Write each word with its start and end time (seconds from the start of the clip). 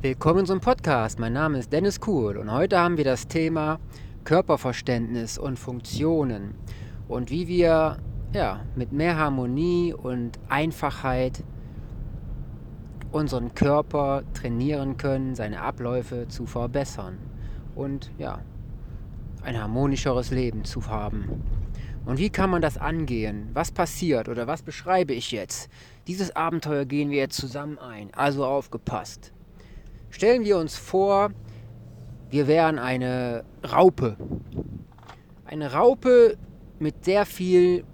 Willkommen 0.00 0.46
zum 0.46 0.60
Podcast. 0.60 1.18
Mein 1.18 1.32
Name 1.32 1.58
ist 1.58 1.72
Dennis 1.72 1.98
Kuhl 1.98 2.36
und 2.36 2.52
heute 2.52 2.78
haben 2.78 2.96
wir 2.96 3.02
das 3.02 3.26
Thema 3.26 3.80
Körperverständnis 4.22 5.38
und 5.38 5.58
Funktionen 5.58 6.54
und 7.08 7.32
wie 7.32 7.48
wir 7.48 7.96
ja, 8.32 8.60
mit 8.76 8.92
mehr 8.92 9.16
Harmonie 9.16 9.92
und 9.92 10.38
Einfachheit 10.48 11.42
unseren 13.10 13.56
Körper 13.56 14.22
trainieren 14.34 14.98
können, 14.98 15.34
seine 15.34 15.62
Abläufe 15.62 16.28
zu 16.28 16.46
verbessern 16.46 17.18
und 17.74 18.12
ja, 18.18 18.38
ein 19.42 19.60
harmonischeres 19.60 20.30
Leben 20.30 20.62
zu 20.62 20.86
haben. 20.86 21.42
Und 22.06 22.18
wie 22.18 22.30
kann 22.30 22.50
man 22.50 22.62
das 22.62 22.78
angehen? 22.78 23.50
Was 23.52 23.72
passiert 23.72 24.28
oder 24.28 24.46
was 24.46 24.62
beschreibe 24.62 25.12
ich 25.12 25.32
jetzt? 25.32 25.68
Dieses 26.06 26.36
Abenteuer 26.36 26.84
gehen 26.84 27.10
wir 27.10 27.18
jetzt 27.18 27.36
zusammen 27.36 27.80
ein, 27.80 28.14
also 28.14 28.46
aufgepasst. 28.46 29.32
Stellen 30.10 30.44
wir 30.44 30.58
uns 30.58 30.76
vor, 30.76 31.30
wir 32.30 32.46
wären 32.46 32.78
eine 32.78 33.44
Raupe. 33.70 34.16
Eine 35.44 35.72
Raupe 35.72 36.36
mit 36.78 37.04
sehr 37.04 37.26
viel 37.26 37.84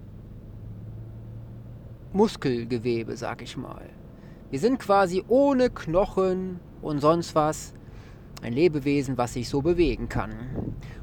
Muskelgewebe, 2.12 3.16
sag 3.16 3.42
ich 3.42 3.56
mal. 3.56 3.82
Wir 4.50 4.60
sind 4.60 4.78
quasi 4.78 5.24
ohne 5.28 5.70
Knochen 5.70 6.60
und 6.80 7.00
sonst 7.00 7.34
was 7.34 7.74
ein 8.42 8.52
Lebewesen, 8.52 9.18
was 9.18 9.32
sich 9.32 9.48
so 9.48 9.62
bewegen 9.62 10.08
kann. 10.08 10.32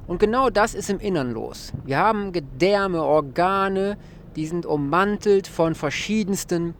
Und 0.07 0.19
genau 0.19 0.49
das 0.49 0.73
ist 0.73 0.89
im 0.89 0.99
Innern 0.99 1.31
los. 1.31 1.73
Wir 1.85 1.97
haben 1.97 2.31
Gedärme, 2.31 3.03
Organe, 3.03 3.97
die 4.35 4.45
sind 4.45 4.65
ummantelt 4.65 5.47
von 5.47 5.75
verschiedensten 5.75 6.75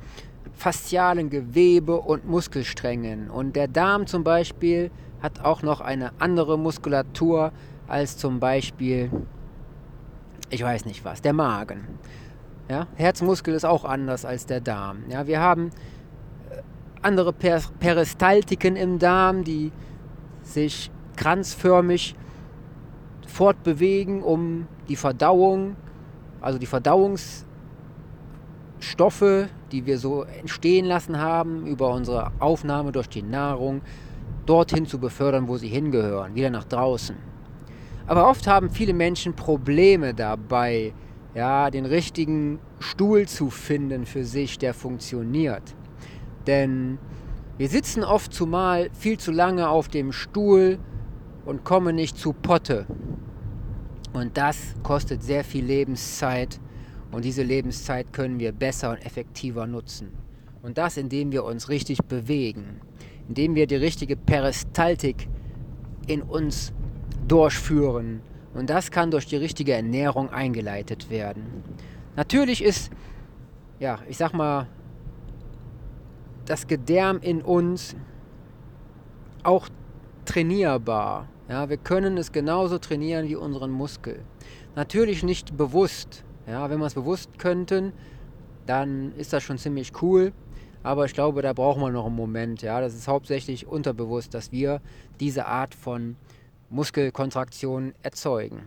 faszialen 0.54 1.30
Gewebe 1.30 2.00
und 2.00 2.27
Muskelsträngen. 2.27 3.30
Und 3.30 3.55
der 3.55 3.68
Darm 3.68 4.08
zum 4.08 4.23
Beispiel 4.23 4.91
hat 5.22 5.44
auch 5.44 5.62
noch 5.62 5.82
eine 5.82 6.12
andere 6.20 6.58
Muskulatur 6.58 7.52
als 7.88 8.18
zum 8.18 8.40
Beispiel, 8.40 9.12
ich 10.49 10.63
weiß 10.63 10.85
nicht 10.85 11.04
was, 11.05 11.21
der 11.21 11.34
Magen. 11.34 11.88
Ja, 12.70 12.88
Herzmuskel 12.96 13.54
ist 13.54 13.65
auch 13.65 13.85
anders 13.85 14.24
als 14.24 14.46
der 14.46 14.62
Darm. 14.62 15.04
Ja, 15.10 15.27
wir 15.27 15.40
haben 15.40 15.71
äh, 16.49 16.62
andere 17.02 17.34
per 17.34 17.62
Peristaltiken 17.80 18.76
im 18.76 18.98
Darm, 18.98 19.43
die 19.43 19.71
sich 20.41 20.90
kranzförmig 21.18 22.15
fortbewegen, 23.27 24.24
um 24.24 24.68
die 24.87 24.96
Verdauung, 24.96 25.76
also 26.40 26.58
die 26.58 26.65
Verdauungs 26.65 27.46
Stoffe, 28.82 29.48
die 29.71 29.85
wir 29.85 29.98
so 29.98 30.24
entstehen 30.24 30.85
lassen 30.85 31.20
haben, 31.20 31.65
über 31.65 31.93
unsere 31.93 32.32
Aufnahme 32.40 32.91
durch 32.91 33.07
die 33.07 33.21
Nahrung, 33.21 33.82
dorthin 34.46 34.85
zu 34.85 34.99
befördern, 34.99 35.48
wo 35.48 35.57
sie 35.57 35.68
hingehören, 35.68 36.35
wieder 36.35 36.49
nach 36.49 36.63
draußen. 36.63 37.15
Aber 38.07 38.27
oft 38.27 38.48
haben 38.48 38.70
viele 38.70 38.93
Menschen 38.93 39.35
Probleme 39.35 40.13
dabei, 40.13 40.93
ja, 41.35 41.70
den 41.70 41.85
richtigen 41.85 42.59
Stuhl 42.79 43.27
zu 43.27 43.49
finden 43.49 44.05
für 44.05 44.26
sich, 44.26 44.57
der 44.57 44.74
funktioniert. 44.74 45.63
Denn 46.48 46.98
wir 47.57 47.70
sitzen 47.70 48.04
oft 48.04 48.34
zumal 48.34 48.90
viel 48.93 49.20
zu 49.20 49.32
lange 49.32 49.70
auf 49.70 49.87
dem 49.87 50.12
Stuhl 50.12 50.79
und 51.46 51.63
kommen 51.63 51.96
nicht 51.96 52.18
zu 52.18 52.34
Potte. 52.34 52.87
Und 54.13 54.35
das 54.35 54.74
kostet 54.84 55.24
sehr 55.24 55.43
viel 55.43 55.63
Lebenszeit 55.63 56.59
und 57.12 57.26
diese 57.26 57.43
Lebenszeit 57.43 58.13
können 58.13 58.40
wir 58.40 58.51
besser 58.51 58.91
und 58.91 59.05
effektiver 59.05 59.67
nutzen. 59.67 60.12
Und 60.62 60.77
das, 60.77 60.98
indem 60.98 61.31
wir 61.31 61.43
uns 61.43 61.70
richtig 61.70 61.99
bewegen, 62.03 62.81
indem 63.27 63.55
wir 63.55 63.68
die 63.68 63.76
richtige 63.76 64.16
Peristaltik 64.16 65.28
in 66.07 66.22
uns 66.22 66.73
durchführen. 67.28 68.22
Und 68.53 68.69
das 68.69 68.91
kann 68.91 69.12
durch 69.12 69.25
die 69.25 69.38
richtige 69.38 69.73
Ernährung 69.73 70.29
eingeleitet 70.29 71.09
werden. 71.09 71.63
Natürlich 72.16 72.63
ist, 72.63 72.91
ja, 73.80 74.00
ich 74.07 74.18
sag 74.18 74.34
mal, 74.34 74.68
das 76.46 76.68
Gedärm 76.68 77.19
in 77.22 77.41
uns 77.41 77.96
auch 79.44 79.69
trainierbar. 80.25 81.28
Ja, 81.50 81.69
wir 81.69 81.78
können 81.78 82.18
es 82.18 82.31
genauso 82.31 82.78
trainieren 82.78 83.28
wie 83.28 83.36
unseren 83.36 83.72
Muskel. 83.72 84.19
Natürlich 84.75 85.24
nicht 85.24 85.57
bewusst, 85.57 86.24
ja, 86.51 86.69
wenn 86.69 86.79
wir 86.79 86.85
es 86.85 86.94
bewusst 86.94 87.39
könnten, 87.39 87.94
dann 88.67 89.13
ist 89.17 89.34
das 89.34 89.41
schon 89.41 89.57
ziemlich 89.57 90.01
cool. 90.01 90.34
Aber 90.84 91.06
ich 91.06 91.13
glaube, 91.13 91.41
da 91.41 91.53
brauchen 91.53 91.81
wir 91.81 91.91
noch 91.91 92.07
einen 92.07 92.16
Moment. 92.16 92.62
Ja, 92.62 92.81
das 92.81 92.94
ist 92.94 93.07
hauptsächlich 93.07 93.67
unterbewusst, 93.67 94.34
dass 94.34 94.51
wir 94.51 94.81
diese 95.19 95.45
Art 95.45 95.73
von 95.73 96.17
Muskelkontraktion 96.69 97.94
erzeugen. 98.01 98.62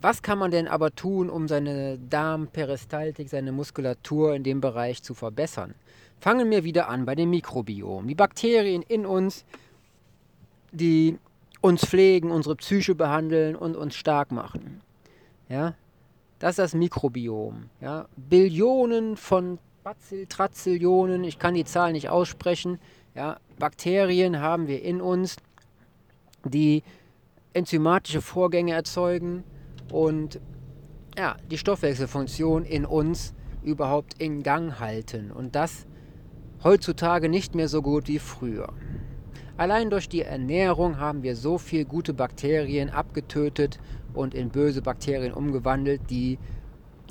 Was 0.00 0.22
kann 0.22 0.38
man 0.38 0.50
denn 0.50 0.66
aber 0.66 0.94
tun, 0.94 1.30
um 1.30 1.46
seine 1.46 1.98
Darmperistaltik, 1.98 3.28
seine 3.28 3.52
Muskulatur 3.52 4.34
in 4.34 4.42
dem 4.42 4.60
Bereich 4.60 5.02
zu 5.02 5.14
verbessern? 5.14 5.74
Fangen 6.18 6.50
wir 6.50 6.64
wieder 6.64 6.88
an 6.88 7.04
bei 7.04 7.14
dem 7.14 7.30
Mikrobiom. 7.30 8.08
Die 8.08 8.16
Bakterien 8.16 8.82
in 8.82 9.06
uns, 9.06 9.44
die 10.72 11.18
uns 11.60 11.84
pflegen, 11.86 12.32
unsere 12.32 12.56
Psyche 12.56 12.96
behandeln 12.96 13.54
und 13.54 13.76
uns 13.76 13.94
stark 13.94 14.32
machen. 14.32 14.80
Ja? 15.48 15.74
Das 16.38 16.52
ist 16.52 16.58
das 16.58 16.74
Mikrobiom. 16.74 17.70
Ja? 17.80 18.06
Billionen 18.16 19.16
von 19.16 19.58
Bazillillionen, 19.84 21.24
ich 21.24 21.38
kann 21.38 21.54
die 21.54 21.64
Zahl 21.64 21.92
nicht 21.92 22.08
aussprechen. 22.08 22.78
Ja? 23.14 23.38
Bakterien 23.58 24.40
haben 24.40 24.66
wir 24.66 24.82
in 24.82 25.00
uns, 25.00 25.36
die 26.44 26.82
enzymatische 27.52 28.20
Vorgänge 28.20 28.72
erzeugen 28.72 29.44
und 29.90 30.40
ja, 31.16 31.36
die 31.50 31.58
Stoffwechselfunktion 31.58 32.64
in 32.64 32.84
uns 32.86 33.34
überhaupt 33.62 34.14
in 34.20 34.42
Gang 34.42 34.80
halten. 34.80 35.30
Und 35.30 35.54
das 35.54 35.86
heutzutage 36.64 37.28
nicht 37.28 37.54
mehr 37.54 37.68
so 37.68 37.82
gut 37.82 38.08
wie 38.08 38.18
früher. 38.18 38.72
Allein 39.56 39.90
durch 39.90 40.08
die 40.08 40.22
Ernährung 40.22 40.98
haben 40.98 41.22
wir 41.22 41.36
so 41.36 41.58
viele 41.58 41.84
gute 41.84 42.14
Bakterien 42.14 42.90
abgetötet 42.90 43.78
und 44.14 44.34
in 44.34 44.48
böse 44.48 44.80
Bakterien 44.80 45.32
umgewandelt, 45.32 46.00
die, 46.08 46.38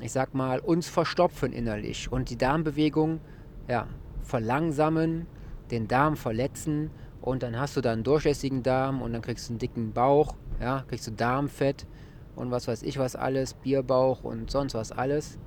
ich 0.00 0.12
sag 0.12 0.34
mal, 0.34 0.58
uns 0.58 0.88
verstopfen 0.88 1.52
innerlich 1.52 2.10
und 2.10 2.30
die 2.30 2.36
Darmbewegung 2.36 3.20
ja, 3.68 3.86
verlangsamen, 4.22 5.26
den 5.70 5.86
Darm 5.86 6.16
verletzen 6.16 6.90
und 7.20 7.44
dann 7.44 7.58
hast 7.58 7.76
du 7.76 7.80
dann 7.80 7.94
einen 7.94 8.04
durchlässigen 8.04 8.62
Darm 8.64 9.02
und 9.02 9.12
dann 9.12 9.22
kriegst 9.22 9.48
du 9.48 9.52
einen 9.52 9.58
dicken 9.60 9.92
Bauch, 9.92 10.34
ja, 10.60 10.84
kriegst 10.88 11.06
du 11.06 11.12
Darmfett 11.12 11.86
und 12.34 12.50
was 12.50 12.66
weiß 12.66 12.82
ich 12.82 12.98
was 12.98 13.14
alles, 13.14 13.54
Bierbauch 13.54 14.24
und 14.24 14.50
sonst 14.50 14.74
was 14.74 14.90
alles. 14.90 15.38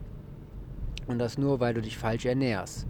Und 1.07 1.19
das 1.19 1.37
nur, 1.37 1.59
weil 1.59 1.73
du 1.73 1.81
dich 1.81 1.97
falsch 1.97 2.25
ernährst. 2.25 2.87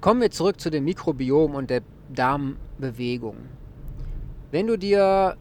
Kommen 0.00 0.20
wir 0.20 0.30
zurück 0.30 0.60
zu 0.60 0.70
dem 0.70 0.84
Mikrobiom 0.84 1.54
und 1.54 1.68
der 1.68 1.82
Darmbewegung. 2.14 3.36
Wenn 4.50 4.66
du 4.66 4.78
dir 4.78 5.36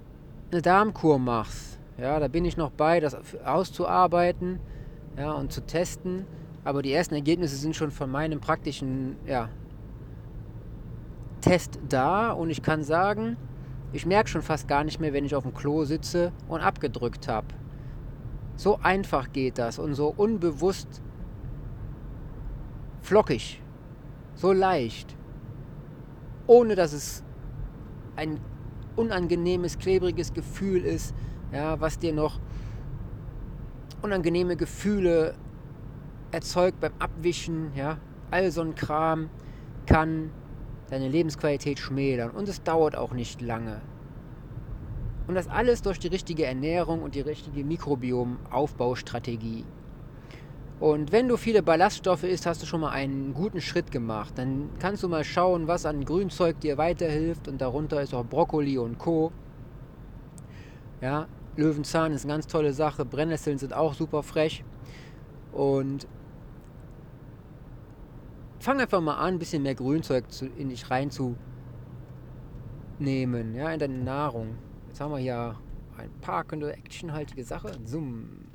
eine 0.52 0.62
Darmkur 0.62 1.20
machst, 1.20 1.80
ja, 1.98 2.20
da 2.20 2.28
bin 2.28 2.46
ich 2.46 2.58
noch 2.58 2.72
bei, 2.72 3.00
das 3.00 3.18
auszuarbeiten 3.44 4.60
ja, 5.18 5.32
und 5.34 5.52
zu 5.52 5.66
testen. 5.66 6.26
Aber 6.64 6.82
die 6.82 6.94
ersten 6.94 7.16
Ergebnisse 7.16 7.56
sind 7.56 7.76
schon 7.76 7.92
von 7.92 8.12
meinem 8.12 8.40
praktischen 8.40 9.16
ja, 9.26 9.50
Test 11.42 11.80
da 11.88 12.32
und 12.32 12.50
ich 12.50 12.62
kann 12.62 12.84
sagen, 12.84 13.38
ich 13.94 14.06
merke 14.06 14.30
schon 14.30 14.42
fast 14.42 14.68
gar 14.68 14.84
nicht 14.84 15.00
mehr, 15.00 15.14
wenn 15.14 15.26
ich 15.26 15.34
auf 15.34 15.44
dem 15.44 15.54
Klo 15.54 15.86
sitze 15.86 16.32
und 16.48 16.62
abgedrückt 16.62 17.28
habe. 17.28 17.48
So 18.56 18.80
einfach 18.82 19.32
geht 19.32 19.58
das 19.58 19.80
und 19.80 19.94
so 19.94 20.14
unbewusst 20.16 21.02
flockig, 23.02 23.62
so 24.36 24.52
leicht, 24.52 25.17
ohne 26.48 26.76
dass 26.76 26.94
es 26.94 27.24
ein 28.16 28.40
unangenehmes, 28.96 29.78
klebriges 29.78 30.34
Gefühl 30.34 30.84
ist, 30.84 31.14
ja, 31.52 31.80
was 31.80 32.00
dir 32.00 32.14
noch 32.14 32.40
unangenehme 34.02 34.56
Gefühle 34.56 35.36
erzeugt 36.32 36.80
beim 36.80 36.94
Abwischen, 37.00 37.72
ja, 37.76 37.98
all 38.32 38.52
so 38.52 38.62
ein 38.62 38.76
Kram 38.76 39.30
kann 39.86 40.32
deine 40.90 41.10
Lebensqualität 41.10 41.80
schmälern 41.80 42.32
und 42.32 42.48
es 42.48 42.64
dauert 42.64 42.96
auch 42.96 43.14
nicht 43.14 43.42
lange. 43.42 43.82
Und 45.28 45.36
das 45.36 45.48
alles 45.48 45.82
durch 45.82 46.00
die 46.00 46.08
richtige 46.08 46.46
Ernährung 46.46 47.02
und 47.02 47.16
die 47.16 47.22
richtige 47.22 47.66
Mikrobiomaufbaustrategie. 47.66 49.66
Und 50.80 51.12
wenn 51.12 51.28
du 51.28 51.38
viele 51.38 51.64
Ballaststoffe 51.64 52.24
isst, 52.24 52.46
hast 52.46 52.62
du 52.62 52.68
schon 52.68 52.82
mal 52.82 52.92
einen 52.92 53.34
guten 53.34 53.62
Schritt 53.62 53.92
gemacht. 53.92 54.34
Dann 54.38 54.70
kannst 54.80 55.02
du 55.02 55.10
mal 55.10 55.24
schauen, 55.24 55.68
was 55.68 55.88
an 55.88 56.06
Grünzeug 56.06 56.60
dir 56.60 56.78
weiterhilft. 56.78 57.48
Und 57.48 57.62
darunter 57.62 58.02
ist 58.02 58.14
auch 58.14 58.26
Brokkoli 58.26 58.78
und 58.78 59.00
Co. 59.00 59.32
Ja, 61.02 61.28
Löwenzahn 61.56 62.12
ist 62.12 62.26
eine 62.26 62.34
ganz 62.34 62.46
tolle 62.46 62.74
Sache. 62.74 63.06
Brennnesseln 63.06 63.58
sind 63.58 63.74
auch 63.74 63.96
super 63.96 64.22
frech. 64.22 64.64
Und 65.52 66.08
fang 68.60 68.80
einfach 68.80 69.02
mal 69.02 69.16
an, 69.16 69.36
ein 69.36 69.40
bisschen 69.40 69.64
mehr 69.64 69.76
Grünzeug 69.76 70.26
in 70.58 70.70
dich 70.70 70.92
reinzunehmen, 70.92 71.38
ja, 73.56 73.72
in 73.72 73.80
deine 73.80 73.98
Nahrung. 73.98 74.58
Jetzt 74.88 75.02
haben 75.02 75.12
wir 75.12 75.18
hier 75.18 75.56
ein 75.98 76.12
parkende, 76.22 76.74
actionhaltige 76.74 77.44
Sache. 77.44 77.72
Zoom. 77.84 78.47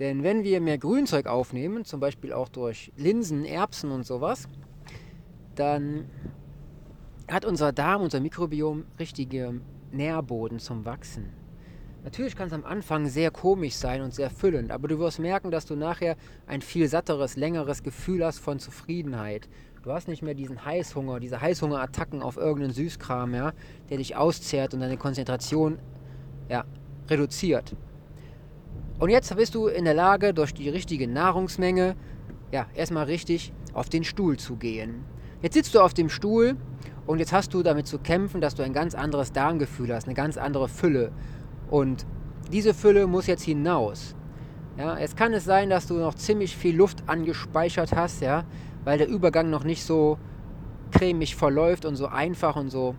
Denn 0.00 0.22
wenn 0.22 0.44
wir 0.44 0.62
mehr 0.62 0.78
Grünzeug 0.78 1.26
aufnehmen, 1.26 1.84
zum 1.84 2.00
Beispiel 2.00 2.32
auch 2.32 2.48
durch 2.48 2.90
Linsen, 2.96 3.44
Erbsen 3.44 3.90
und 3.90 4.06
sowas, 4.06 4.48
dann 5.54 6.06
hat 7.30 7.44
unser 7.44 7.70
Darm, 7.72 8.02
unser 8.02 8.18
Mikrobiom 8.18 8.86
richtige 8.98 9.60
Nährboden 9.92 10.58
zum 10.58 10.86
Wachsen. 10.86 11.34
Natürlich 12.02 12.34
kann 12.34 12.46
es 12.46 12.54
am 12.54 12.64
Anfang 12.64 13.08
sehr 13.08 13.30
komisch 13.30 13.74
sein 13.74 14.00
und 14.00 14.14
sehr 14.14 14.30
füllend, 14.30 14.70
aber 14.70 14.88
du 14.88 14.98
wirst 14.98 15.18
merken, 15.18 15.50
dass 15.50 15.66
du 15.66 15.76
nachher 15.76 16.16
ein 16.46 16.62
viel 16.62 16.88
satteres, 16.88 17.36
längeres 17.36 17.82
Gefühl 17.82 18.24
hast 18.24 18.38
von 18.38 18.58
Zufriedenheit. 18.58 19.50
Du 19.82 19.92
hast 19.92 20.08
nicht 20.08 20.22
mehr 20.22 20.32
diesen 20.34 20.64
Heißhunger, 20.64 21.20
diese 21.20 21.42
Heißhungerattacken 21.42 22.22
auf 22.22 22.38
irgendeinen 22.38 22.72
Süßkram, 22.72 23.34
ja, 23.34 23.52
der 23.90 23.98
dich 23.98 24.16
auszehrt 24.16 24.72
und 24.72 24.80
deine 24.80 24.96
Konzentration 24.96 25.78
ja, 26.48 26.64
reduziert. 27.08 27.76
Und 29.00 29.08
jetzt 29.08 29.34
bist 29.34 29.54
du 29.54 29.66
in 29.66 29.86
der 29.86 29.94
Lage, 29.94 30.34
durch 30.34 30.52
die 30.52 30.68
richtige 30.68 31.08
Nahrungsmenge, 31.08 31.96
ja, 32.52 32.66
erstmal 32.74 33.06
richtig 33.06 33.52
auf 33.72 33.88
den 33.88 34.04
Stuhl 34.04 34.36
zu 34.36 34.56
gehen. 34.56 35.06
Jetzt 35.40 35.54
sitzt 35.54 35.74
du 35.74 35.80
auf 35.80 35.94
dem 35.94 36.10
Stuhl 36.10 36.56
und 37.06 37.18
jetzt 37.18 37.32
hast 37.32 37.54
du 37.54 37.62
damit 37.62 37.86
zu 37.86 37.98
kämpfen, 37.98 38.42
dass 38.42 38.54
du 38.54 38.62
ein 38.62 38.74
ganz 38.74 38.94
anderes 38.94 39.32
Darmgefühl 39.32 39.94
hast, 39.94 40.04
eine 40.04 40.14
ganz 40.14 40.36
andere 40.36 40.68
Fülle. 40.68 41.12
Und 41.70 42.04
diese 42.52 42.74
Fülle 42.74 43.06
muss 43.06 43.26
jetzt 43.26 43.42
hinaus. 43.42 44.14
Ja, 44.76 44.98
jetzt 44.98 45.16
kann 45.16 45.32
es 45.32 45.44
sein, 45.44 45.70
dass 45.70 45.86
du 45.86 45.94
noch 45.94 46.14
ziemlich 46.14 46.54
viel 46.54 46.76
Luft 46.76 47.02
angespeichert 47.06 47.96
hast, 47.96 48.20
ja, 48.20 48.44
weil 48.84 48.98
der 48.98 49.08
Übergang 49.08 49.48
noch 49.48 49.64
nicht 49.64 49.82
so 49.82 50.18
cremig 50.90 51.36
verläuft 51.36 51.86
und 51.86 51.96
so 51.96 52.06
einfach 52.06 52.56
und 52.56 52.68
so 52.68 52.94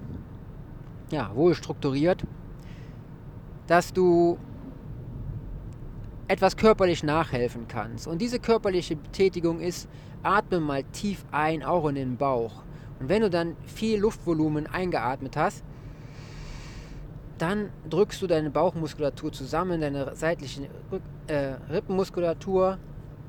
ja, 1.11 1.29
wohl 1.35 1.53
strukturiert, 1.53 2.23
dass 3.67 3.93
du 3.93 4.39
etwas 6.31 6.55
körperlich 6.55 7.03
nachhelfen 7.03 7.67
kannst. 7.67 8.07
Und 8.07 8.21
diese 8.21 8.39
körperliche 8.39 8.95
Betätigung 8.95 9.59
ist, 9.59 9.89
atme 10.23 10.61
mal 10.61 10.83
tief 10.85 11.25
ein, 11.31 11.61
auch 11.61 11.89
in 11.89 11.95
den 11.95 12.15
Bauch. 12.15 12.63
Und 13.01 13.09
wenn 13.09 13.21
du 13.21 13.29
dann 13.29 13.57
viel 13.65 13.99
Luftvolumen 13.99 14.65
eingeatmet 14.65 15.35
hast, 15.35 15.61
dann 17.37 17.69
drückst 17.89 18.21
du 18.21 18.27
deine 18.27 18.49
Bauchmuskulatur 18.49 19.33
zusammen, 19.33 19.81
deine 19.81 20.15
seitliche 20.15 20.69
äh, 21.27 21.55
Rippenmuskulatur, 21.69 22.77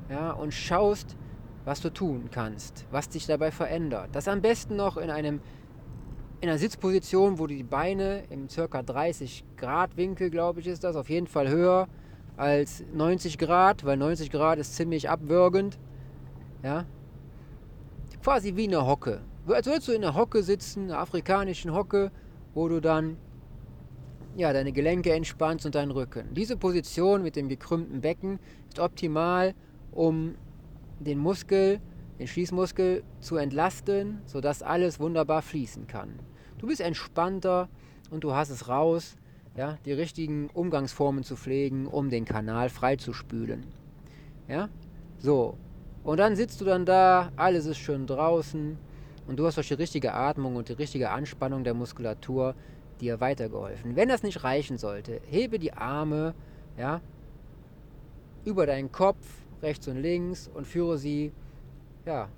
ja, 0.09 0.31
und 0.31 0.55
schaust, 0.55 1.17
was 1.65 1.81
du 1.81 1.91
tun 1.91 2.29
kannst, 2.31 2.87
was 2.93 3.09
dich 3.09 3.27
dabei 3.27 3.51
verändert. 3.51 4.11
Das 4.13 4.29
am 4.29 4.43
besten 4.43 4.77
noch 4.77 4.97
in 4.97 5.11
einem 5.11 5.41
in 6.41 6.49
einer 6.49 6.59
Sitzposition, 6.59 7.39
wo 7.39 7.47
du 7.47 7.55
die 7.55 7.63
Beine 7.63 8.25
im 8.31 8.49
ca. 8.49 8.83
30 8.83 9.45
Grad 9.57 9.97
Winkel, 9.97 10.29
glaube 10.29 10.61
ich, 10.61 10.67
ist 10.67 10.85
das, 10.85 10.97
auf 10.97 11.09
jeden 11.09 11.29
Fall 11.29 11.49
höher 11.49 11.89
als 12.37 12.85
90 12.93 13.39
Grad, 13.39 13.85
weil 13.85 13.97
90 13.97 14.31
Grad 14.31 14.59
ist 14.59 14.75
ziemlich 14.75 15.11
abwürgend. 15.11 15.79
Ja? 16.63 16.87
Quasi 18.23 18.57
wie 18.57 18.69
eine 18.69 18.87
Hocke. 18.87 19.21
Als 19.47 19.67
würdest 19.67 19.89
du 19.89 19.93
in 19.93 20.05
einer 20.05 20.15
Hocke 20.15 20.43
sitzen, 20.43 20.85
einer 20.85 20.99
afrikanischen 20.99 21.75
Hocke, 21.75 22.11
wo 22.55 22.69
du 22.69 22.81
dann 22.81 23.17
ja, 24.37 24.53
deine 24.53 24.73
Gelenke 24.73 25.13
entspannst 25.13 25.67
und 25.67 25.75
deinen 25.75 25.91
Rücken. 25.91 26.33
Diese 26.35 26.57
Position 26.57 27.23
mit 27.23 27.37
dem 27.37 27.49
gekrümmten 27.49 28.01
Becken 28.01 28.39
ist 28.69 28.79
optimal, 28.79 29.55
um 29.91 30.37
den 31.01 31.19
Muskel, 31.19 31.81
den 32.19 32.27
Schließmuskel 32.27 33.03
zu 33.21 33.37
entlasten, 33.37 34.23
sodass 34.25 34.63
alles 34.63 35.01
wunderbar 35.01 35.43
fließen 35.43 35.87
kann. 35.87 36.19
Du 36.59 36.67
bist 36.69 36.81
entspannter 36.81 37.69
und 38.11 38.25
du 38.25 38.35
hast 38.35 38.51
es 38.51 38.69
raus, 38.69 39.17
ja, 39.57 39.79
die 39.85 39.93
richtigen 39.93 40.49
Umgangsformen 40.51 41.25
zu 41.25 41.37
pflegen, 41.37 41.87
um 41.87 42.11
den 42.11 42.25
Kanal 42.25 42.69
freizuspülen. 42.71 43.67
Ja? 44.49 44.69
So. 45.19 45.57
Und 46.05 46.19
dann 46.19 46.35
sitzt 46.35 46.61
du 46.61 46.65
dann 46.65 46.85
da, 46.85 47.31
alles 47.37 47.67
ist 47.67 47.79
schön 47.79 48.07
draußen 48.07 48.77
und 49.29 49.37
du 49.39 49.47
hast 49.47 49.57
durch 49.57 49.69
die 49.69 49.75
richtige 49.75 50.15
Atmung 50.15 50.57
und 50.57 50.69
die 50.69 50.73
richtige 50.73 51.11
Anspannung 51.11 51.63
der 51.63 51.75
Muskulatur 51.75 52.55
dir 53.01 53.21
weitergeholfen. 53.21 53.95
Wenn 53.95 54.09
das 54.09 54.23
nicht 54.23 54.43
reichen 54.43 54.79
sollte, 54.79 55.21
hebe 55.27 55.59
die 55.59 55.73
Arme 55.73 56.35
ja, 56.77 57.01
über 58.45 58.67
deinen 58.67 58.91
Kopf, 58.91 59.25
rechts 59.63 59.87
und 59.87 59.99
links 59.99 60.51
und 60.53 60.67
führe 60.67 60.99
sie 60.99 61.33
ja, 62.05 62.29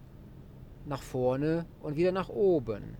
nach 0.85 1.03
vorne 1.03 1.65
und 1.81 1.97
wieder 1.97 2.13
nach 2.13 2.29
oben. 2.29 2.97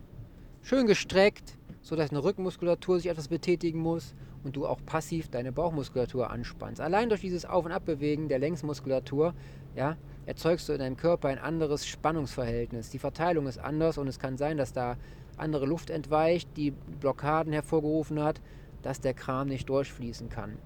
Schön 0.63 0.87
gestreckt, 0.87 1.59
sodass 1.85 2.09
eine 2.09 2.23
Rückenmuskulatur 2.23 2.97
sich 2.97 3.11
etwas 3.11 3.27
betätigen 3.27 3.79
muss 3.79 4.15
und 4.43 4.55
du 4.55 4.65
auch 4.65 4.79
passiv 4.87 5.29
deine 5.29 5.51
Bauchmuskulatur 5.51 6.31
anspannst. 6.31 6.81
Allein 6.81 7.09
durch 7.09 7.21
dieses 7.21 7.45
Auf- 7.45 7.63
und 7.63 7.71
Abbewegen 7.71 8.27
der 8.27 8.39
Längsmuskulatur 8.39 9.35
ja, 9.75 9.95
erzeugst 10.25 10.67
du 10.67 10.73
in 10.73 10.79
deinem 10.79 10.97
Körper 10.97 11.27
ein 11.27 11.37
anderes 11.37 11.85
Spannungsverhältnis. 11.85 12.89
Die 12.89 12.97
Verteilung 12.97 13.45
ist 13.45 13.59
anders 13.59 13.99
und 13.99 14.07
es 14.07 14.17
kann 14.17 14.35
sein, 14.35 14.57
dass 14.57 14.73
da 14.73 14.97
andere 15.37 15.67
Luft 15.67 15.91
entweicht, 15.91 16.49
die 16.57 16.71
Blockaden 16.71 17.53
hervorgerufen 17.53 18.19
hat, 18.19 18.41
dass 18.81 18.99
der 18.99 19.13
Kram 19.13 19.47
nicht 19.47 19.69
durchfließen 19.69 20.29
kann. 20.29 20.57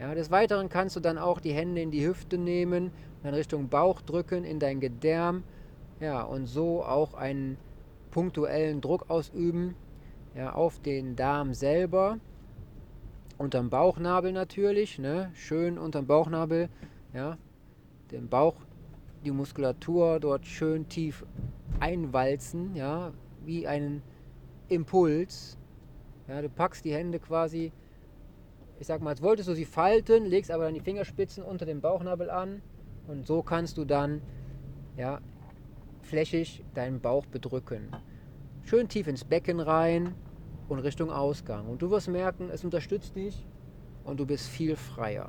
Ja, 0.00 0.14
des 0.14 0.30
Weiteren 0.30 0.70
kannst 0.70 0.96
du 0.96 1.00
dann 1.00 1.18
auch 1.18 1.40
die 1.40 1.52
Hände 1.52 1.82
in 1.82 1.90
die 1.90 2.06
Hüfte 2.06 2.38
nehmen, 2.38 2.90
dann 3.22 3.34
Richtung 3.34 3.68
Bauch 3.68 4.00
drücken, 4.00 4.44
in 4.44 4.58
dein 4.58 4.80
Gedärm, 4.80 5.44
ja, 6.00 6.22
und 6.22 6.46
so 6.46 6.82
auch 6.82 7.12
einen 7.12 7.58
punktuellen 8.10 8.80
Druck 8.80 9.10
ausüben, 9.10 9.76
ja, 10.34 10.52
auf 10.52 10.78
den 10.80 11.16
Darm 11.16 11.54
selber, 11.54 12.18
unterm 13.38 13.70
Bauchnabel 13.70 14.32
natürlich, 14.32 14.98
ne, 14.98 15.30
schön 15.34 15.78
unterm 15.78 16.06
Bauchnabel, 16.06 16.68
ja, 17.12 17.38
den 18.10 18.28
Bauch, 18.28 18.56
die 19.24 19.30
Muskulatur 19.30 20.20
dort 20.20 20.46
schön 20.46 20.88
tief 20.88 21.24
einwalzen, 21.80 22.74
ja, 22.74 23.12
wie 23.44 23.66
einen 23.66 24.02
Impuls. 24.68 25.58
Ja, 26.28 26.40
du 26.40 26.48
packst 26.48 26.84
die 26.84 26.94
Hände 26.94 27.18
quasi, 27.18 27.72
ich 28.78 28.86
sag 28.86 29.02
mal, 29.02 29.10
als 29.10 29.22
wolltest 29.22 29.48
du 29.48 29.54
sie 29.54 29.64
falten, 29.64 30.24
legst 30.26 30.50
aber 30.50 30.64
dann 30.64 30.74
die 30.74 30.80
Fingerspitzen 30.80 31.42
unter 31.42 31.66
dem 31.66 31.80
Bauchnabel 31.80 32.30
an 32.30 32.62
und 33.06 33.26
so 33.26 33.42
kannst 33.42 33.76
du 33.76 33.84
dann 33.84 34.22
ja, 34.96 35.20
flächig 36.00 36.64
deinen 36.74 37.00
Bauch 37.00 37.26
bedrücken. 37.26 37.88
Schön 38.64 38.88
tief 38.88 39.08
ins 39.08 39.24
Becken 39.24 39.60
rein 39.60 40.14
und 40.72 40.80
Richtung 40.80 41.10
Ausgang. 41.10 41.66
Und 41.66 41.82
du 41.82 41.90
wirst 41.90 42.08
merken, 42.08 42.48
es 42.50 42.64
unterstützt 42.64 43.14
dich 43.14 43.46
und 44.04 44.18
du 44.18 44.26
bist 44.26 44.48
viel 44.48 44.74
freier. 44.74 45.28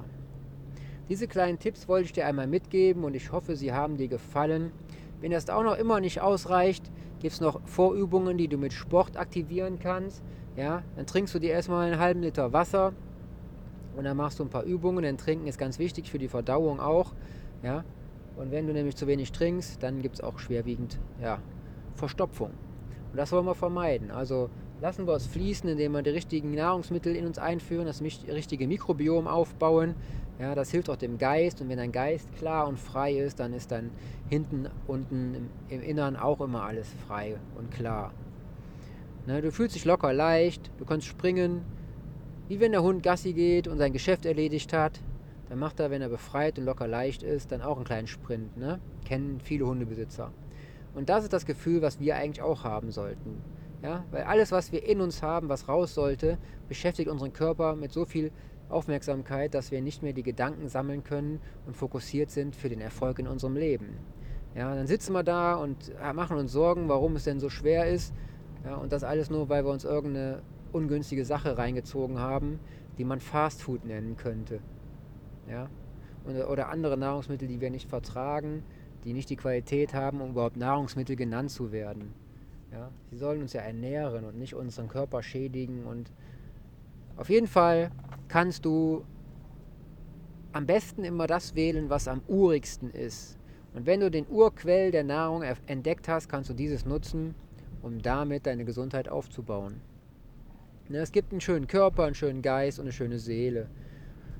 Diese 1.09 1.27
kleinen 1.27 1.59
Tipps 1.59 1.87
wollte 1.87 2.05
ich 2.05 2.13
dir 2.13 2.25
einmal 2.25 2.47
mitgeben 2.47 3.03
und 3.03 3.13
ich 3.13 3.31
hoffe, 3.31 3.55
sie 3.57 3.73
haben 3.73 3.97
dir 3.97 4.07
gefallen. 4.07 4.71
Wenn 5.19 5.31
das 5.31 5.49
auch 5.49 5.63
noch 5.63 5.77
immer 5.77 5.99
nicht 5.99 6.21
ausreicht, 6.21 6.89
gibt 7.19 7.33
es 7.33 7.41
noch 7.41 7.59
Vorübungen, 7.65 8.37
die 8.37 8.47
du 8.47 8.57
mit 8.57 8.71
Sport 8.71 9.17
aktivieren 9.17 9.79
kannst. 9.79 10.23
Ja, 10.55 10.83
dann 10.95 11.05
trinkst 11.05 11.35
du 11.35 11.39
dir 11.39 11.51
erstmal 11.51 11.87
einen 11.87 11.99
halben 11.99 12.21
Liter 12.21 12.53
Wasser 12.53 12.93
und 13.97 14.05
dann 14.05 14.15
machst 14.15 14.39
du 14.39 14.43
ein 14.43 14.49
paar 14.49 14.63
Übungen. 14.63 15.03
Denn 15.03 15.17
Trinken 15.17 15.47
ist 15.47 15.57
ganz 15.57 15.77
wichtig 15.77 16.09
für 16.09 16.19
die 16.19 16.29
Verdauung 16.29 16.79
auch. 16.79 17.13
Ja, 17.63 17.83
und 18.37 18.51
wenn 18.51 18.65
du 18.65 18.73
nämlich 18.73 18.95
zu 18.95 19.07
wenig 19.07 19.31
trinkst, 19.33 19.83
dann 19.83 20.01
gibt 20.01 20.15
es 20.15 20.21
auch 20.21 20.39
schwerwiegend 20.39 20.99
ja, 21.21 21.39
Verstopfung. 21.95 22.51
Und 23.11 23.17
das 23.17 23.31
wollen 23.31 23.45
wir 23.45 23.55
vermeiden. 23.55 24.09
Also 24.09 24.49
lassen 24.83 25.07
wir 25.07 25.13
es 25.13 25.27
fließen, 25.27 25.69
indem 25.69 25.93
wir 25.93 26.01
die 26.01 26.09
richtigen 26.09 26.53
Nahrungsmittel 26.55 27.15
in 27.15 27.25
uns 27.25 27.37
einführen, 27.37 27.85
das 27.85 28.01
richtige 28.01 28.67
Mikrobiom 28.67 29.27
aufbauen. 29.27 29.95
Ja, 30.39 30.55
das 30.55 30.71
hilft 30.71 30.89
auch 30.89 30.97
dem 30.97 31.17
Geist. 31.17 31.61
Und 31.61 31.69
wenn 31.69 31.77
dein 31.77 31.93
Geist 31.93 32.27
klar 32.35 32.67
und 32.67 32.77
frei 32.77 33.13
ist, 33.13 33.39
dann 33.39 33.53
ist 33.53 33.71
dann 33.71 33.91
hinten, 34.29 34.67
unten 34.85 35.35
im, 35.35 35.49
im 35.69 35.81
Innern 35.81 36.17
auch 36.17 36.41
immer 36.41 36.63
alles 36.63 36.89
frei 37.07 37.37
und 37.57 37.71
klar. 37.71 38.11
Ne, 39.25 39.41
du 39.41 39.53
fühlst 39.53 39.73
dich 39.73 39.85
locker 39.85 40.11
leicht, 40.11 40.69
du 40.77 40.83
kannst 40.83 41.07
springen. 41.07 41.61
Wie 42.49 42.59
wenn 42.59 42.73
der 42.73 42.83
Hund 42.83 43.03
Gassi 43.03 43.31
geht 43.31 43.69
und 43.69 43.77
sein 43.77 43.93
Geschäft 43.93 44.25
erledigt 44.25 44.73
hat, 44.73 44.99
dann 45.47 45.59
macht 45.59 45.79
er, 45.79 45.91
wenn 45.91 46.01
er 46.01 46.09
befreit 46.09 46.59
und 46.59 46.65
locker 46.65 46.89
leicht 46.89 47.23
ist, 47.23 47.53
dann 47.53 47.61
auch 47.61 47.77
einen 47.77 47.85
kleinen 47.85 48.07
Sprint. 48.07 48.57
Ne? 48.57 48.81
Kennen 49.05 49.39
viele 49.41 49.65
Hundebesitzer. 49.65 50.33
Und 50.93 51.07
das 51.07 51.23
ist 51.23 51.31
das 51.31 51.45
Gefühl, 51.45 51.81
was 51.81 52.01
wir 52.01 52.17
eigentlich 52.17 52.41
auch 52.41 52.65
haben 52.65 52.91
sollten. 52.91 53.41
Ja? 53.83 54.05
Weil 54.11 54.23
alles, 54.23 54.51
was 54.51 54.71
wir 54.71 54.87
in 54.87 55.01
uns 55.01 55.21
haben, 55.21 55.49
was 55.49 55.67
raus 55.67 55.93
sollte, 55.93 56.37
beschäftigt 56.67 57.09
unseren 57.09 57.33
Körper 57.33 57.75
mit 57.75 57.91
so 57.91 58.05
viel 58.05 58.31
Aufmerksamkeit, 58.69 59.53
dass 59.53 59.71
wir 59.71 59.81
nicht 59.81 60.01
mehr 60.01 60.13
die 60.13 60.23
Gedanken 60.23 60.69
sammeln 60.69 61.03
können 61.03 61.41
und 61.67 61.75
fokussiert 61.75 62.31
sind 62.31 62.55
für 62.55 62.69
den 62.69 62.81
Erfolg 62.81 63.19
in 63.19 63.27
unserem 63.27 63.55
Leben. 63.55 63.97
Ja, 64.55 64.73
dann 64.73 64.87
sitzen 64.87 65.13
wir 65.13 65.23
da 65.23 65.55
und 65.55 65.91
machen 66.13 66.37
uns 66.37 66.51
Sorgen, 66.51 66.87
warum 66.87 67.15
es 67.15 67.25
denn 67.25 67.39
so 67.39 67.49
schwer 67.49 67.87
ist. 67.87 68.13
Ja, 68.63 68.75
und 68.75 68.93
das 68.93 69.03
alles 69.03 69.29
nur, 69.29 69.49
weil 69.49 69.65
wir 69.65 69.71
uns 69.71 69.83
irgendeine 69.83 70.41
ungünstige 70.71 71.25
Sache 71.25 71.57
reingezogen 71.57 72.19
haben, 72.19 72.59
die 72.97 73.03
man 73.03 73.19
Fast 73.19 73.61
Food 73.61 73.85
nennen 73.85 74.15
könnte. 74.15 74.59
Ja? 75.49 75.69
oder 76.25 76.69
andere 76.69 76.97
Nahrungsmittel, 76.97 77.49
die 77.49 77.59
wir 77.59 77.69
nicht 77.69 77.89
vertragen, 77.89 78.63
die 79.03 79.11
nicht 79.11 79.29
die 79.29 79.35
Qualität 79.35 79.93
haben, 79.93 80.21
um 80.21 80.29
überhaupt 80.29 80.55
Nahrungsmittel 80.55 81.17
genannt 81.17 81.51
zu 81.51 81.73
werden. 81.73 82.13
Ja? 82.73 82.89
Sie 83.11 83.17
sollen 83.17 83.41
uns 83.41 83.53
ja 83.53 83.61
ernähren 83.61 84.25
und 84.25 84.37
nicht 84.37 84.55
unseren 84.55 84.87
Körper 84.87 85.21
schädigen. 85.23 85.85
Und 85.85 86.11
auf 87.15 87.29
jeden 87.29 87.47
Fall 87.47 87.91
kannst 88.27 88.65
du 88.65 89.05
am 90.51 90.65
besten 90.65 91.03
immer 91.03 91.27
das 91.27 91.55
wählen, 91.55 91.89
was 91.89 92.07
am 92.07 92.21
urigsten 92.27 92.91
ist. 92.91 93.37
Und 93.73 93.85
wenn 93.85 93.99
du 93.99 94.11
den 94.11 94.27
Urquell 94.27 94.91
der 94.91 95.03
Nahrung 95.03 95.43
entdeckt 95.65 96.07
hast, 96.07 96.29
kannst 96.29 96.49
du 96.49 96.53
dieses 96.53 96.85
nutzen, 96.85 97.33
um 97.81 98.01
damit 98.01 98.45
deine 98.45 98.65
Gesundheit 98.65 99.09
aufzubauen. 99.09 99.81
Ne, 100.89 100.99
es 100.99 101.11
gibt 101.11 101.31
einen 101.31 101.41
schönen 101.41 101.67
Körper, 101.67 102.03
einen 102.03 102.15
schönen 102.15 102.41
Geist 102.41 102.77
und 102.77 102.85
eine 102.85 102.91
schöne 102.91 103.17
Seele. 103.17 103.67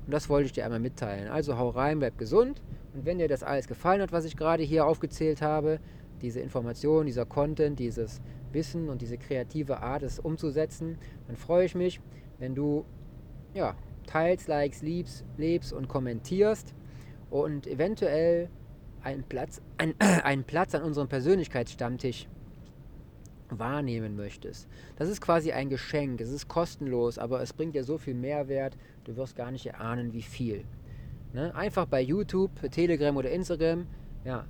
Und 0.06 0.12
das 0.12 0.28
wollte 0.28 0.46
ich 0.46 0.52
dir 0.52 0.64
einmal 0.64 0.80
mitteilen. 0.80 1.28
Also 1.28 1.56
hau 1.58 1.70
rein, 1.70 1.98
bleib 1.98 2.18
gesund. 2.18 2.62
Und 2.94 3.06
wenn 3.06 3.18
dir 3.18 3.28
das 3.28 3.42
alles 3.42 3.66
gefallen 3.66 4.02
hat, 4.02 4.12
was 4.12 4.24
ich 4.24 4.36
gerade 4.36 4.62
hier 4.62 4.86
aufgezählt 4.86 5.42
habe, 5.42 5.80
diese 6.24 6.40
Information, 6.40 7.06
dieser 7.06 7.26
Content, 7.26 7.78
dieses 7.78 8.20
Wissen 8.52 8.88
und 8.88 9.02
diese 9.02 9.18
kreative 9.18 9.82
Art, 9.82 10.02
es 10.02 10.18
umzusetzen, 10.18 10.98
dann 11.26 11.36
freue 11.36 11.66
ich 11.66 11.74
mich, 11.74 12.00
wenn 12.38 12.54
du 12.54 12.84
ja, 13.52 13.76
teilst, 14.06 14.48
likes, 14.48 14.82
liebst, 14.82 15.24
lebst 15.36 15.72
und 15.72 15.86
kommentierst 15.88 16.74
und 17.30 17.66
eventuell 17.66 18.48
einen 19.02 19.22
Platz, 19.24 19.60
ein, 19.78 19.94
einen 20.00 20.44
Platz 20.44 20.74
an 20.74 20.82
unserem 20.82 21.08
Persönlichkeitsstammtisch 21.08 22.26
wahrnehmen 23.50 24.16
möchtest. 24.16 24.66
Das 24.96 25.08
ist 25.08 25.20
quasi 25.20 25.52
ein 25.52 25.68
Geschenk, 25.68 26.20
es 26.20 26.30
ist 26.30 26.48
kostenlos, 26.48 27.18
aber 27.18 27.42
es 27.42 27.52
bringt 27.52 27.74
dir 27.74 27.84
so 27.84 27.98
viel 27.98 28.14
Mehrwert, 28.14 28.76
du 29.04 29.16
wirst 29.16 29.36
gar 29.36 29.50
nicht 29.50 29.66
erahnen, 29.66 30.12
wie 30.12 30.22
viel. 30.22 30.64
Ne? 31.34 31.54
Einfach 31.54 31.86
bei 31.86 32.00
YouTube, 32.00 32.50
Telegram 32.70 33.14
oder 33.16 33.30
Instagram, 33.30 33.86
ja, 34.24 34.46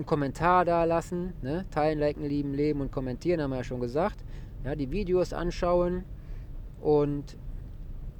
einen 0.00 0.06
Kommentar 0.06 0.64
da 0.64 0.84
lassen, 0.84 1.34
ne? 1.42 1.66
teilen, 1.70 1.98
liken, 1.98 2.24
lieben, 2.24 2.54
leben 2.54 2.80
und 2.80 2.90
kommentieren, 2.90 3.42
haben 3.42 3.50
wir 3.50 3.58
ja 3.58 3.64
schon 3.64 3.80
gesagt. 3.80 4.24
Ja, 4.64 4.74
die 4.74 4.90
Videos 4.90 5.32
anschauen 5.32 6.04
und 6.80 7.36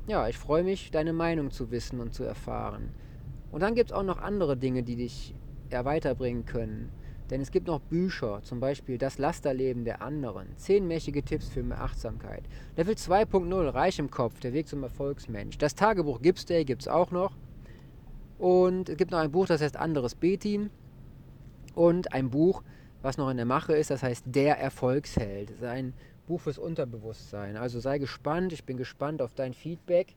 ja, 0.06 0.28
ich 0.28 0.36
freue 0.36 0.62
mich, 0.62 0.90
deine 0.90 1.12
Meinung 1.12 1.50
zu 1.50 1.70
wissen 1.70 2.00
und 2.00 2.12
zu 2.14 2.24
erfahren. 2.24 2.90
Und 3.50 3.62
dann 3.62 3.74
gibt 3.74 3.90
es 3.90 3.96
auch 3.96 4.02
noch 4.02 4.18
andere 4.18 4.56
Dinge, 4.56 4.82
die 4.82 4.96
dich 4.96 5.34
ja, 5.70 5.84
weiterbringen 5.84 6.44
können. 6.44 6.90
Denn 7.30 7.40
es 7.40 7.50
gibt 7.50 7.66
noch 7.68 7.80
Bücher, 7.80 8.40
zum 8.42 8.60
Beispiel 8.60 8.98
Das 8.98 9.18
Lasterleben 9.18 9.84
der 9.84 10.02
anderen, 10.02 10.48
zehnmächtige 10.56 11.22
Tipps 11.22 11.48
für 11.48 11.62
mehr 11.62 11.80
Achtsamkeit. 11.80 12.42
Level 12.76 12.94
2.0, 12.94 13.72
Reich 13.72 13.98
im 14.00 14.10
Kopf, 14.10 14.40
der 14.40 14.52
Weg 14.52 14.66
zum 14.66 14.82
Erfolgsmensch. 14.82 15.56
Das 15.56 15.76
Tagebuch 15.76 16.20
Gips 16.20 16.44
Day 16.44 16.64
gibt 16.64 16.82
es 16.82 16.88
auch 16.88 17.10
noch. 17.10 17.36
Und 18.38 18.88
es 18.88 18.96
gibt 18.96 19.12
noch 19.12 19.18
ein 19.18 19.30
Buch, 19.30 19.46
das 19.46 19.60
heißt 19.60 19.76
Anderes 19.76 20.14
B-Team. 20.14 20.70
Und 21.74 22.12
ein 22.12 22.30
Buch, 22.30 22.62
was 23.02 23.16
noch 23.16 23.30
in 23.30 23.36
der 23.36 23.46
Mache 23.46 23.74
ist, 23.74 23.90
das 23.90 24.02
heißt 24.02 24.24
Der 24.26 24.58
Erfolgsheld. 24.58 25.50
Das 25.50 25.56
ist 25.56 25.64
ein 25.64 25.94
Buch 26.26 26.40
fürs 26.40 26.58
Unterbewusstsein. 26.58 27.56
Also 27.56 27.80
sei 27.80 27.98
gespannt, 27.98 28.52
ich 28.52 28.64
bin 28.64 28.76
gespannt 28.76 29.22
auf 29.22 29.34
dein 29.34 29.54
Feedback 29.54 30.14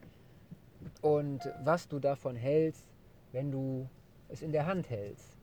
und 1.02 1.42
was 1.64 1.88
du 1.88 2.00
davon 2.00 2.36
hältst, 2.36 2.88
wenn 3.32 3.52
du 3.52 3.90
es 4.30 4.42
in 4.42 4.52
der 4.52 4.66
Hand 4.66 4.90
hältst. 4.90 5.38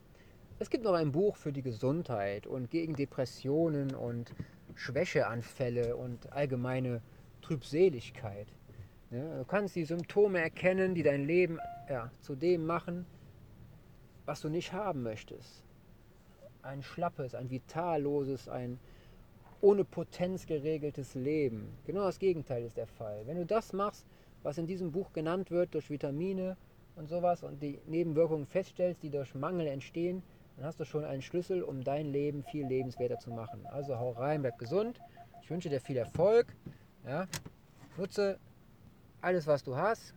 Es 0.59 0.69
gibt 0.69 0.85
noch 0.85 0.93
ein 0.93 1.13
Buch 1.13 1.37
für 1.37 1.53
die 1.53 1.63
Gesundheit 1.63 2.47
und 2.47 2.71
gegen 2.71 2.95
Depressionen 2.95 3.95
und 3.95 4.35
Schwächeanfälle 4.75 5.97
und 5.97 6.33
allgemeine 6.33 7.01
Trübseligkeit. 7.41 8.49
Ja, 9.11 9.39
du 9.39 9.45
kannst 9.45 9.75
die 9.75 9.85
Symptome 9.85 10.41
erkennen, 10.41 10.95
die 10.95 11.03
dein 11.03 11.25
Leben 11.27 11.59
ja, 11.89 12.11
zu 12.21 12.37
dem 12.37 12.67
machen, 12.67 13.07
was 14.25 14.43
du 14.43 14.49
nicht 14.49 14.73
haben 14.73 15.03
möchtest. 15.03 15.65
Ein 16.63 16.83
schlappes, 16.83 17.35
ein 17.35 17.51
vitalloses, 17.51 18.49
ein 18.49 18.79
ohne 19.61 19.85
Potenz 19.85 20.47
geregeltes 20.47 21.15
Leben. 21.15 21.69
Genau 21.87 22.05
das 22.05 22.19
Gegenteil 22.19 22.65
ist 22.65 22.77
der 22.77 22.87
Fall. 22.87 23.27
Wenn 23.27 23.37
du 23.37 23.47
das 23.47 23.73
machst, 23.73 24.07
was 24.43 24.59
in 24.59 24.67
diesem 24.67 24.93
Buch 24.93 25.13
genannt 25.13 25.51
wird, 25.51 25.75
durch 25.75 25.91
Vitamine 25.91 26.57
und 26.97 27.09
sowas 27.09 27.43
und 27.43 27.63
die 27.63 27.79
Nebenwirkungen 27.87 28.47
feststellst, 28.47 29.03
die 29.03 29.11
durch 29.11 29.35
Mangel 29.35 29.67
entstehen, 29.67 30.23
dann 30.57 30.67
hast 30.67 30.81
du 30.81 30.85
schon 30.85 31.05
einen 31.05 31.23
Schlüssel, 31.23 31.63
um 31.63 31.83
dein 31.83 32.07
Leben 32.07 32.43
viel 32.43 32.67
lebenswerter 32.67 33.19
zu 33.19 33.31
machen. 33.31 33.67
Also 33.67 33.99
hau 33.99 34.11
rein, 34.13 34.43
bleib 34.43 34.59
gesund. 34.59 35.01
Ich 35.43 35.51
wünsche 35.51 35.69
dir 35.69 35.81
viel 35.81 35.97
Erfolg. 35.97 36.55
Ja. 37.07 37.27
Nutze 37.97 38.39
alles, 39.21 39.47
was 39.47 39.63
du 39.63 39.77
hast. 39.77 40.15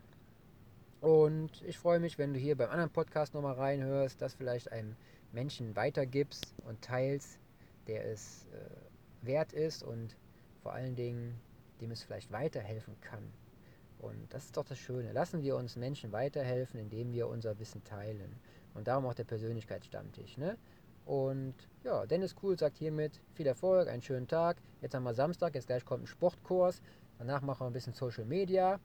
Und 1.02 1.62
ich 1.66 1.78
freue 1.78 2.00
mich, 2.00 2.18
wenn 2.18 2.34
du 2.34 2.40
hier 2.40 2.58
beim 2.58 2.70
anderen 2.70 2.90
Podcast 2.90 3.34
nochmal 3.34 3.56
reinhörst, 3.56 4.22
das 4.22 4.36
vielleicht 4.36 4.72
einem 4.72 4.96
Menschen 5.34 5.76
weitergibst 5.76 6.54
und 6.66 6.82
teilst, 6.82 7.40
der 7.88 8.06
es 8.06 8.48
äh, 8.54 9.26
wert 9.26 9.52
ist 9.52 9.84
und 9.84 10.16
vor 10.62 10.74
allen 10.74 10.96
Dingen, 10.96 11.40
dem 11.82 11.92
es 11.92 12.04
vielleicht 12.04 12.32
weiterhelfen 12.32 12.96
kann. 13.02 13.24
Und 14.00 14.34
das 14.34 14.46
ist 14.46 14.58
doch 14.58 14.66
das 14.66 14.78
Schöne. 14.78 15.12
Lassen 15.12 15.44
wir 15.44 15.56
uns 15.56 15.76
Menschen 15.76 16.12
weiterhelfen, 16.12 16.80
indem 16.80 17.12
wir 17.12 17.28
unser 17.28 17.58
Wissen 17.60 17.84
teilen. 17.84 18.36
Und 18.74 18.88
darum 18.88 19.06
auch 19.06 19.14
der 19.14 19.24
Persönlichkeitsstammtisch. 19.24 20.38
Ne? 20.38 20.58
Und 21.06 21.56
ja, 21.84 22.06
Dennis 22.06 22.36
Kuhl 22.36 22.58
sagt 22.58 22.78
hiermit 22.78 23.22
viel 23.34 23.48
Erfolg, 23.48 23.88
einen 23.88 24.02
schönen 24.02 24.28
Tag. 24.28 24.58
Jetzt 24.82 24.94
haben 24.94 25.04
wir 25.04 25.14
Samstag, 25.14 25.56
jetzt 25.56 25.68
gleich 25.68 25.86
kommt 25.86 26.04
ein 26.04 26.08
Sportkurs. 26.08 26.82
Danach 27.18 27.42
machen 27.42 27.62
wir 27.62 27.68
ein 27.68 27.74
bisschen 27.74 27.94
Social 27.94 28.26
Media. 28.26 28.80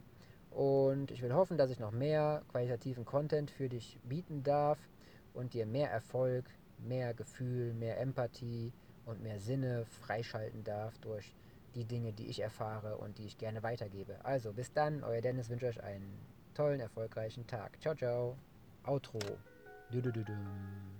Und 0.50 1.10
ich 1.10 1.22
will 1.22 1.32
hoffen, 1.32 1.58
dass 1.58 1.70
ich 1.70 1.78
noch 1.78 1.90
mehr 1.90 2.42
qualitativen 2.48 3.04
Content 3.04 3.50
für 3.50 3.68
dich 3.68 3.98
bieten 4.04 4.42
darf 4.42 4.78
und 5.38 5.54
dir 5.54 5.66
mehr 5.66 5.90
Erfolg, 5.90 6.44
mehr 6.78 7.14
Gefühl, 7.14 7.72
mehr 7.72 8.00
Empathie 8.00 8.72
und 9.06 9.22
mehr 9.22 9.38
Sinne 9.38 9.86
freischalten 9.86 10.64
darf 10.64 10.98
durch 10.98 11.34
die 11.74 11.84
Dinge, 11.84 12.12
die 12.12 12.26
ich 12.26 12.40
erfahre 12.40 12.98
und 12.98 13.18
die 13.18 13.26
ich 13.26 13.38
gerne 13.38 13.62
weitergebe. 13.62 14.16
Also 14.24 14.52
bis 14.52 14.72
dann, 14.72 15.04
euer 15.04 15.20
Dennis 15.20 15.48
wünscht 15.48 15.64
euch 15.64 15.82
einen 15.82 16.18
tollen, 16.54 16.80
erfolgreichen 16.80 17.46
Tag. 17.46 17.80
Ciao, 17.80 17.94
ciao. 17.94 18.36
Outro. 18.84 19.20